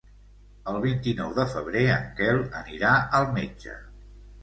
[0.71, 3.81] El vint-i-nou de febrer en Quel anirà al metge.